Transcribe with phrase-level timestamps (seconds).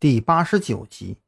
[0.00, 1.18] 第八十九集。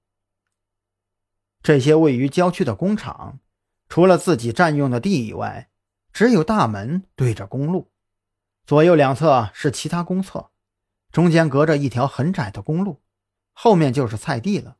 [1.60, 3.40] 这些位于郊区的工厂，
[3.88, 5.68] 除了自己占用的地以外，
[6.12, 7.90] 只有大门对着公路，
[8.64, 10.52] 左右两侧是其他公厕，
[11.10, 13.00] 中间隔着一条很窄的公路，
[13.52, 14.76] 后面就是菜地了，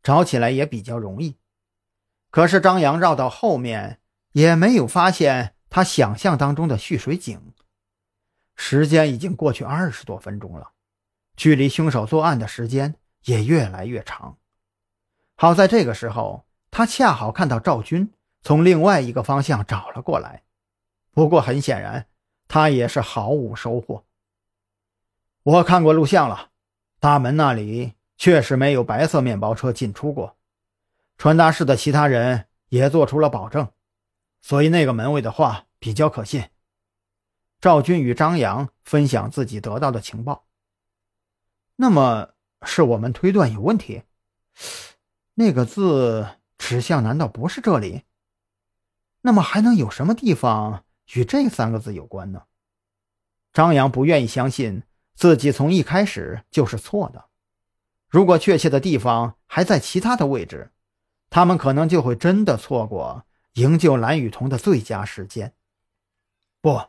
[0.00, 1.34] 找起来也比较容易。
[2.30, 7.52] 可是张扬绕到后面，也没有发现他想象当中的蓄水井。
[8.54, 10.70] 时间已经过去二十多分钟了，
[11.34, 12.94] 距离凶手作案的时间
[13.24, 14.38] 也越来越长。
[15.36, 20.42] 好在这个时候，他恰好看到赵军从另外一个方向找了过来。
[21.12, 22.06] 不过很显然，
[22.48, 24.04] 他也是毫无收获。
[25.42, 26.50] 我看过录像了，
[26.98, 30.36] 大门那里确实没有白色面包车进出过。
[31.16, 33.70] 传达室的其他人也做出了保证，
[34.40, 36.44] 所以那个门卫的话比较可信。
[37.60, 40.44] 赵军与张扬分享自己得到的情报。
[41.76, 42.33] 那么，
[42.64, 44.02] 是我们推断有问题？
[45.34, 46.26] 那个字
[46.58, 48.02] 指向难道不是这里？
[49.22, 52.44] 那么还能有什么地方与这三个字有关呢？
[53.52, 54.82] 张扬不愿意相信
[55.14, 57.26] 自己从一开始就是错的。
[58.08, 60.72] 如果确切的地方还在其他的位置，
[61.30, 63.24] 他们可能就会真的错过
[63.54, 65.54] 营救蓝雨桐的最佳时间。
[66.60, 66.82] 不。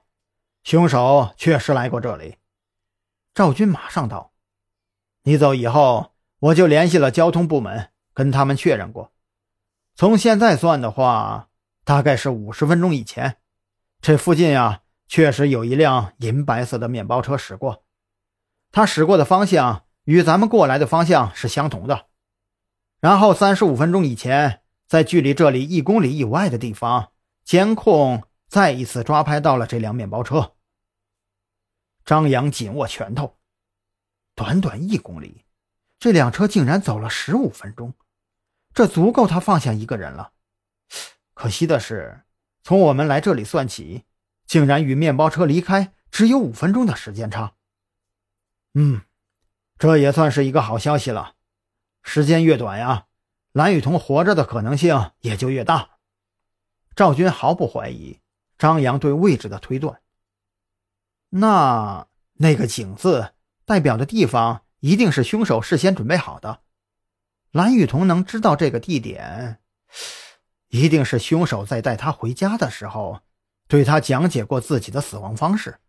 [0.63, 2.37] 凶手确实来过这里，
[3.35, 4.33] 赵军马上道
[5.27, 9.11] ：“你走以后，我就联系了交通部门，跟他们确认过。
[9.95, 11.49] 从现在算的话，
[11.83, 13.37] 大概是五十分钟以前，
[13.99, 17.83] 这附近啊，确实有一辆银白色的面包车驶过。
[18.71, 22.05] 它驶过的方向与咱们过来的方向是相同的。
[22.99, 27.09] 然后三十五分钟以前，在距离这里一公里以外的地方，
[27.43, 30.53] 监控再一次抓拍到了这辆面包车。”
[32.05, 33.37] 张扬紧握拳头，
[34.35, 35.45] 短短一公里，
[35.97, 37.93] 这辆车竟然走了十五分钟，
[38.73, 40.33] 这足够他放下一个人了。
[41.33, 42.25] 可惜的是，
[42.63, 44.03] 从我们来这里算起，
[44.45, 47.53] 竟然与面包车离开只有五分钟的时间差。
[48.73, 49.01] 嗯，
[49.77, 51.35] 这也算是一个好消息了。
[52.03, 53.07] 时间越短呀，
[53.53, 55.91] 蓝雨桐活着的可能性也就越大。
[56.95, 58.19] 赵军毫不怀疑
[58.57, 60.01] 张扬对位置的推断。
[61.29, 63.33] 那那个井字
[63.65, 66.61] 代表的地方一定是凶手事先准备好的。
[67.51, 69.59] 蓝雨桐能知道这个地点，
[70.67, 73.21] 一定是凶手在带他回家的时候，
[73.67, 75.79] 对他讲解过自己的死亡方式。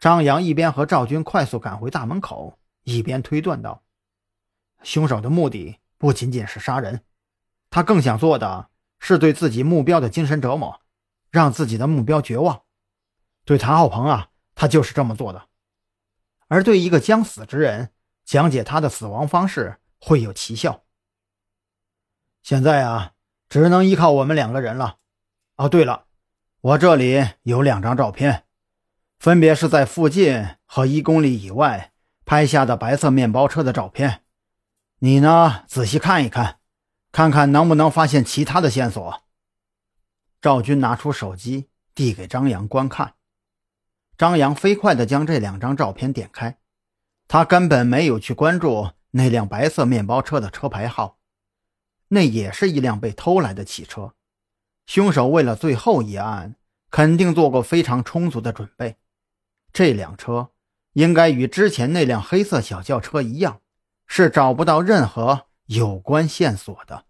[0.00, 3.84] 张扬一边和赵军快速赶回大门口，一边推断道
[4.82, 7.02] ：“凶手的目的不仅仅是杀人，
[7.70, 10.80] 他更想做的是对自己目标的精神折磨，
[11.30, 12.62] 让自己的目标绝望。
[13.44, 15.48] 对谭浩鹏啊。”他就是这么做的，
[16.54, 17.90] 而对一个将死之人
[18.24, 20.84] 讲解他的死亡方式会有奇效。
[22.44, 23.14] 现在啊，
[23.48, 24.98] 只能依靠我们两个人了。
[25.56, 26.04] 哦，对了，
[26.60, 28.44] 我这里有两张照片，
[29.18, 31.92] 分别是在附近和一公里以外
[32.24, 34.22] 拍下的白色面包车的照片。
[35.00, 36.60] 你呢，仔细看一看，
[37.10, 39.24] 看看能不能发现其他的线索。
[40.40, 43.14] 赵军拿出手机递给张扬观看。
[44.16, 46.58] 张扬飞快地将这两张照片点开，
[47.26, 51.18] 他根本没有去关注那辆白色面包车的车牌号，
[52.08, 54.14] 那也是一辆被偷来的汽车。
[54.86, 56.56] 凶手为了最后一案，
[56.90, 58.96] 肯定做过非常充足的准备。
[59.72, 60.50] 这辆车
[60.92, 63.60] 应该与之前那辆黑色小轿车一样，
[64.06, 67.06] 是找不到任何有关线索的。